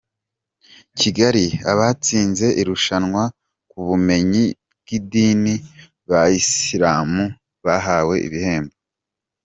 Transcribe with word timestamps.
Kigali 0.99 1.45
Abatsinze 1.71 2.47
irushanwa 2.61 3.23
ku 3.69 3.77
bumenyi 3.87 4.43
bw’idini 4.81 5.53
yabisiramu 6.09 7.23
bahawe 7.65 8.15
ibihembo 8.27 8.75